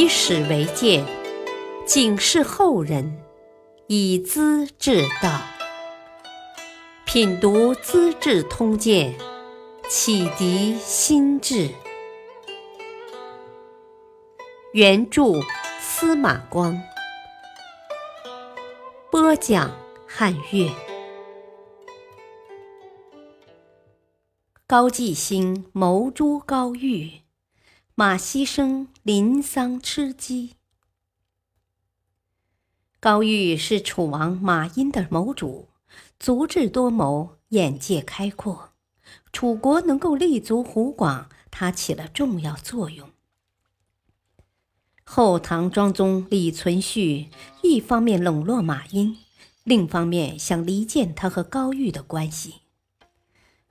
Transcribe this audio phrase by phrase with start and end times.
[0.00, 1.04] 以史为鉴，
[1.84, 3.22] 警示后人，
[3.86, 5.42] 以资治道。
[7.04, 9.14] 品读《资治通鉴》，
[9.90, 11.68] 启迪心智。
[14.72, 15.34] 原著
[15.78, 16.82] 司马光，
[19.10, 19.70] 播讲
[20.08, 20.70] 汉乐。
[24.66, 27.20] 高季兴谋诛高玉。
[28.00, 30.54] 马希生临丧吃鸡。
[32.98, 35.68] 高玉是楚王马殷的谋主，
[36.18, 38.70] 足智多谋，眼界开阔。
[39.34, 43.10] 楚国能够立足湖广，他起了重要作用。
[45.04, 47.28] 后唐庄宗李存勖
[47.62, 49.18] 一方面笼络马殷，
[49.62, 52.62] 另一方面想离间他和高玉的关系。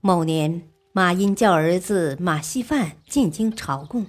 [0.01, 4.05] 某年，马殷叫儿子马希范进京朝贡。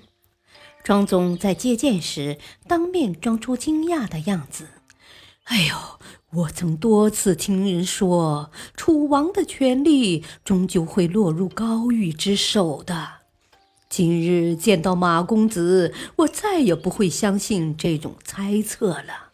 [0.83, 4.69] 庄宗在接见时，当面装出惊讶的样子。
[5.45, 5.77] “哎呦，
[6.33, 13.09] 我曾多次听人说，楚王的权力终究会落入高玉之手的。
[13.89, 19.33] 今日见到马公子，我再也不会相信这种猜测了。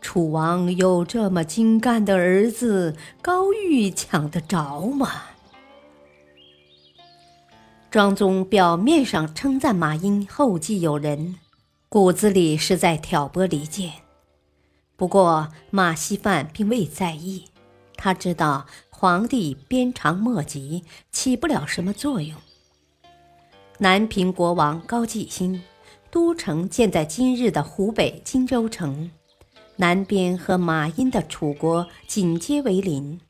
[0.00, 5.10] 楚王有这么精干的儿子，高玉抢得着吗？”
[7.94, 11.36] 庄宗表面上称赞马殷后继有人，
[11.88, 13.92] 骨子里是在挑拨离间。
[14.96, 17.44] 不过马希范并未在意，
[17.94, 22.36] 他知道皇帝鞭长莫及，起不了什么作用。
[23.78, 25.62] 南平国王高季兴，
[26.10, 29.08] 都城建在今日的湖北荆州城，
[29.76, 33.20] 南边和马殷的楚国紧接为邻，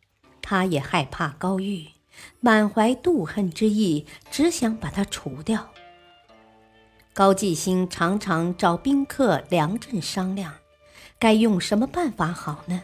[0.41, 1.87] 他也害怕高玉。
[2.41, 5.71] 满怀妒恨之意，只想把他除掉。
[7.13, 10.55] 高季兴常常找宾客梁振商量，
[11.19, 12.83] 该用什么办法好呢？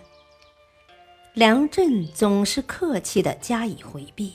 [1.34, 4.34] 梁振总是客气地加以回避。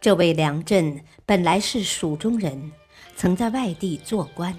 [0.00, 2.72] 这位梁振本来是蜀中人，
[3.14, 4.58] 曾在外地做官，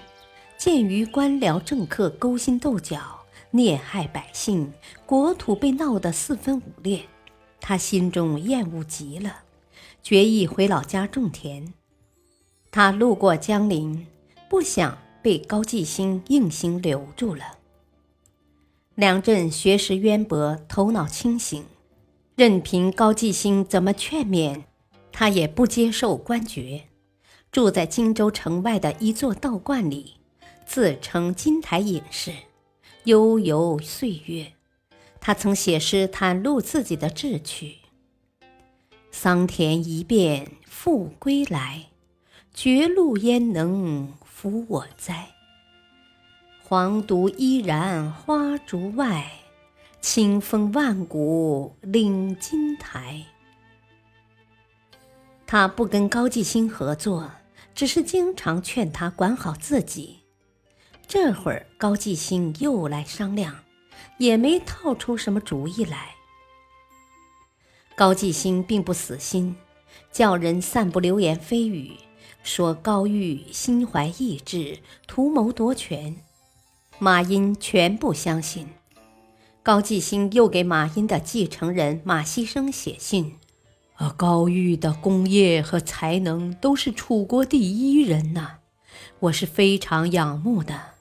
[0.56, 3.00] 鉴于官僚政客勾心斗角、
[3.50, 4.72] 虐害百姓，
[5.04, 7.02] 国土被闹得四分五裂。
[7.64, 9.44] 他心中厌恶极了，
[10.02, 11.72] 决意回老家种田。
[12.72, 14.04] 他路过江陵，
[14.50, 17.58] 不想被高季兴硬性留住了。
[18.96, 21.64] 梁震学识渊博，头脑清醒，
[22.34, 24.64] 任凭高季兴怎么劝勉，
[25.12, 26.88] 他也不接受官爵，
[27.52, 30.14] 住在荆州城外的一座道观里，
[30.66, 32.32] 自称金台隐士，
[33.04, 34.54] 悠游岁月。
[35.24, 37.76] 他曾写诗袒露自己的志趣
[39.12, 41.90] ：“桑田一变复归来，
[42.52, 45.28] 绝路焉能扶我哉？
[46.64, 49.30] 黄独依然花竹外，
[50.00, 53.24] 清风万古领金台。”
[55.46, 57.30] 他不跟高季兴合作，
[57.76, 60.18] 只是经常劝他管好自己。
[61.06, 63.61] 这会儿，高季兴又来商量。
[64.18, 66.14] 也没套出什么主意来。
[67.94, 69.56] 高继兴并不死心，
[70.10, 71.92] 叫人散布流言蜚语，
[72.42, 76.16] 说高玉心怀异志，图谋夺权。
[76.98, 78.68] 马殷全部相信。
[79.62, 83.36] 高继兴又给马殷的继承人马希生写信
[83.94, 88.58] ：“啊，高玉的功业和才能都是楚国第一人呐，
[89.20, 90.91] 我是非常仰慕的，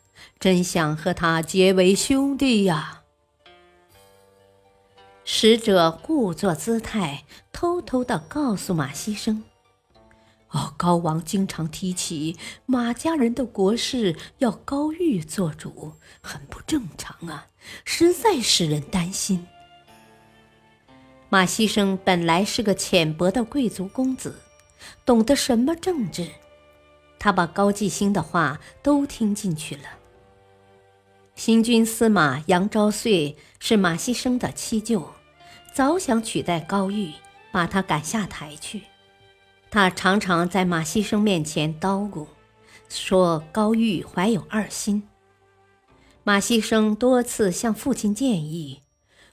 [0.42, 3.04] 真想和他结为兄弟呀。”
[5.24, 9.44] 使者故作姿态，偷偷地告诉马希生
[10.50, 17.48] ：“哦，高王经常提起马家人的国事要高玉做主，很不正常啊，
[17.86, 19.48] 实在使人担心。”
[21.30, 24.36] 马希生本来是个浅薄的贵族公子，
[25.06, 26.28] 懂得什么政治？
[27.20, 29.84] 他把高季兴的话都听进去了。
[31.36, 35.10] 行军司马杨昭遂是马希生的七舅。
[35.74, 37.12] 早想取代高玉，
[37.52, 38.84] 把他赶下台去。
[39.72, 42.28] 他常常在马希生面前叨咕，
[42.90, 45.04] 说高玉怀有二心。
[46.24, 48.82] 马希生多次向父亲建议：“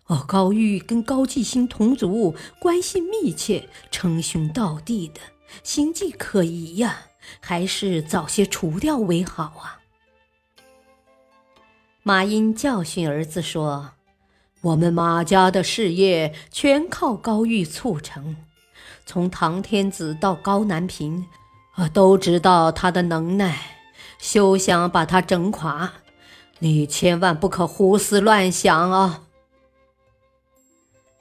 [0.07, 5.21] 哦，高玉跟高季兴同族，关系密切，称兄道弟的，
[5.65, 7.09] 行迹可疑呀，
[7.41, 9.78] 还是早些除掉为好啊。”
[12.09, 13.91] 马殷教训儿子说。
[14.63, 18.35] 我们马家的事业全靠高玉促成，
[19.05, 21.27] 从唐天子到高南平，
[21.73, 23.59] 啊，都知道他的能耐。
[24.19, 25.93] 休想把他整垮！
[26.61, 29.25] 你千万不可胡思乱想啊！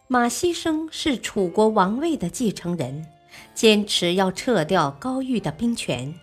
[0.07, 3.07] 马希生是楚国王位的继承人，
[3.53, 6.15] 坚持要撤掉高玉的兵权。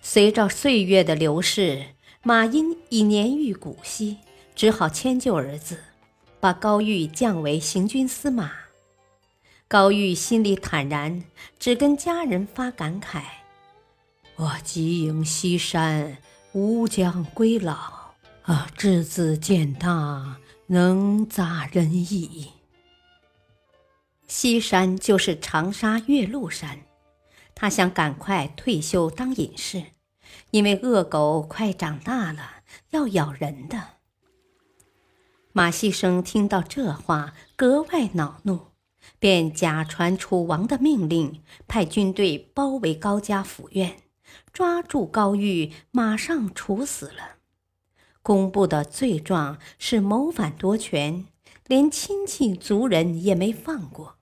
[0.00, 1.86] 随着岁月的流逝，
[2.26, 4.16] 马殷已年逾古稀，
[4.54, 5.78] 只好迁就儿子，
[6.40, 8.50] 把高玉降为行军司马。
[9.68, 11.22] 高玉心里坦然，
[11.58, 13.24] 只跟家人发感慨
[14.36, 16.16] ：“我即迎西山，
[16.54, 17.74] 吾将归老。
[18.44, 20.38] 啊，稚子见大，
[20.68, 22.52] 能杂人矣。”
[24.26, 26.80] 西山就是长沙岳麓山，
[27.54, 29.84] 他想赶快退休当隐士，
[30.50, 33.94] 因为恶狗快长大了，要咬人的。
[35.52, 38.68] 马希生听到这话，格外恼怒，
[39.18, 44.02] 便假传楚王的命令，派军队包围高家府院，
[44.52, 47.36] 抓住高玉，马上处死了。
[48.22, 51.26] 公布的罪状是谋反夺权。
[51.66, 54.16] 连亲戚族人也没放过。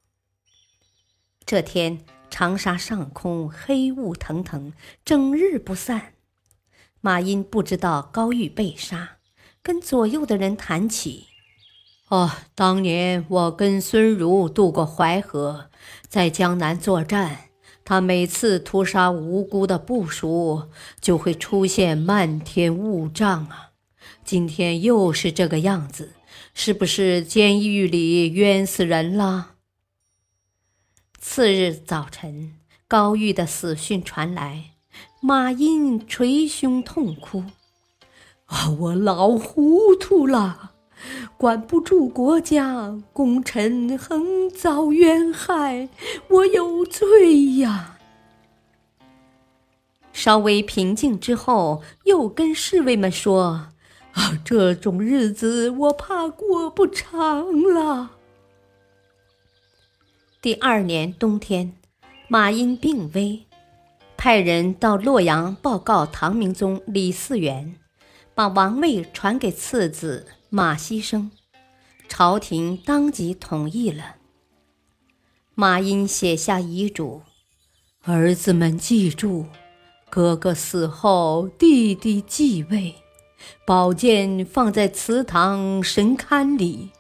[1.45, 4.73] 这天，长沙上空黑雾腾腾，
[5.05, 6.15] 整日不散。
[7.03, 9.19] 马殷不知道高玉被杀，
[9.63, 11.27] 跟左右的人谈起
[12.09, 15.67] ：“哦，当年我跟孙儒渡过淮河，
[16.09, 17.51] 在江南作战，
[17.85, 20.71] 他每次屠杀无辜的部属，
[21.03, 23.73] 就会出现漫天雾障啊。
[24.25, 26.15] 今天又是这个样子。”
[26.55, 29.52] 是不是监狱里冤死人了？
[31.25, 32.53] 次日早晨，
[32.89, 34.73] 高玉的死讯传来，
[35.21, 37.45] 马殷捶胸痛哭
[38.47, 40.73] ：“啊，我老糊涂了，
[41.39, 45.89] 管不住国家，功臣横遭冤害，
[46.29, 47.99] 我有罪呀！”
[50.13, 53.69] 稍微平静之后，又跟侍卫们说。
[54.13, 58.11] 啊，这种日子我怕过不长了。
[60.43, 61.73] 第二年冬天，
[62.27, 63.47] 马殷病危，
[64.17, 67.77] 派人到洛阳报告唐明宗李嗣源，
[68.35, 71.31] 把王位传给次子马希生，
[72.09, 74.17] 朝廷当即同意了。
[75.55, 77.23] 马殷写下遗嘱
[78.03, 79.47] ：“儿子们记住，
[80.11, 82.97] 哥哥死后，弟弟继位。”
[83.65, 86.91] 宝剑放在祠堂神龛里，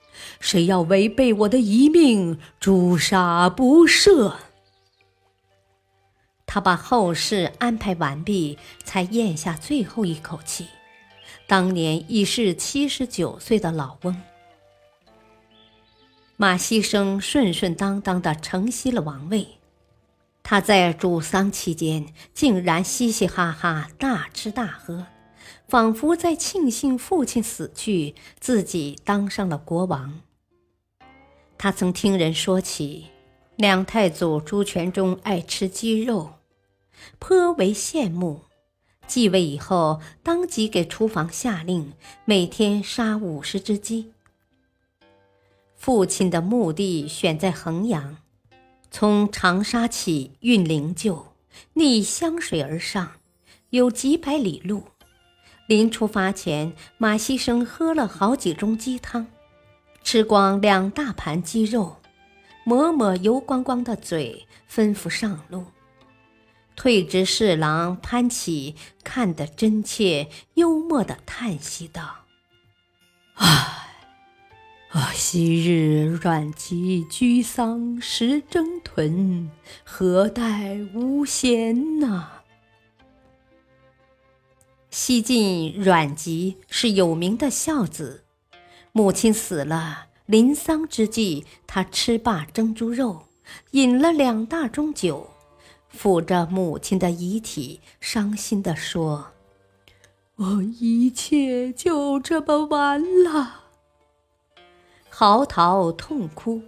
[0.41, 4.35] 谁要违背我的遗命，诛杀不赦。
[6.47, 10.67] 他把后事安排完毕，才咽下最后一口气。
[11.47, 14.21] 当年已是七十九岁的老翁。
[16.37, 19.47] 马希生顺顺当当的承袭了王位。
[20.43, 25.07] 他在主丧期间，竟然嘻嘻哈哈，大吃大喝。
[25.73, 30.21] 仿佛在庆幸父亲死去，自己当上了国王。
[31.57, 33.07] 他曾听人说起，
[33.57, 36.35] 两太祖朱全忠爱吃鸡肉，
[37.19, 38.43] 颇为羡慕。
[39.07, 41.95] 继位以后，当即给厨房下令，
[42.27, 44.13] 每天杀五十只鸡。
[45.75, 48.19] 父亲的墓地选在衡阳，
[48.91, 51.29] 从长沙起运灵柩，
[51.73, 53.13] 逆湘水而上，
[53.71, 54.85] 有几百里路。
[55.73, 59.27] 临出发前，马希生喝了好几盅鸡汤，
[60.05, 61.97] 吃光两大盘鸡肉，
[62.63, 65.65] 抹抹油光光的嘴，吩咐上路。
[66.77, 72.27] 退职侍郎潘启看得真切，幽默地叹息道
[73.37, 73.89] ：“唉，
[74.91, 79.51] 啊，昔日阮籍居丧时征屯，
[79.85, 82.29] 何待无闲呐？”
[84.95, 88.25] 西晋阮籍是有名的孝子，
[88.93, 93.23] 母亲死了，临丧之际，他吃罢蒸猪肉，
[93.71, 95.31] 饮了两大盅酒，
[95.99, 99.29] 抚着母亲的遗体，伤心地说
[100.37, 103.63] ：“我一切就这么完了。”
[105.09, 106.61] 嚎啕痛哭，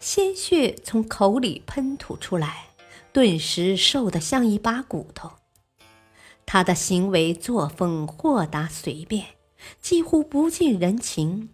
[0.00, 2.70] 鲜血从口里喷吐出来，
[3.12, 5.30] 顿时瘦得像一把骨头。
[6.52, 9.24] 他的行为作风豁达随便，
[9.80, 11.50] 几乎不近人情，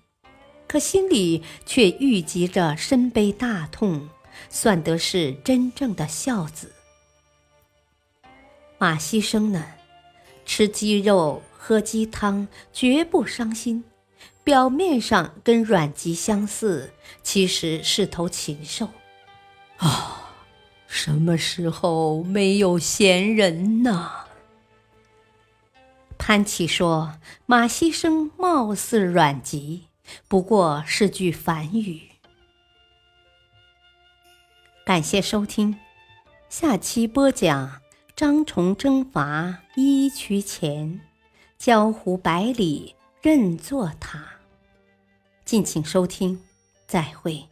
[0.66, 4.08] 可心里却郁积着深悲大痛，
[4.48, 6.72] 算得是真正的孝子。
[8.78, 9.66] 马希生呢，
[10.46, 13.84] 吃鸡肉喝鸡汤绝不伤心，
[14.42, 16.90] 表面上跟阮籍相似，
[17.22, 18.88] 其实是头禽兽。
[19.76, 20.32] 啊，
[20.86, 24.10] 什么时候没有闲人呢？
[26.18, 29.86] 潘启说：“马牺牲貌似阮籍，
[30.26, 32.10] 不过是句反语。”
[34.84, 35.76] 感谢收听，
[36.48, 37.80] 下期播讲
[38.14, 41.00] 张崇征伐伊渠前，
[41.58, 44.24] 江湖百里任作塔。
[45.44, 46.42] 敬请收听，
[46.86, 47.48] 再会。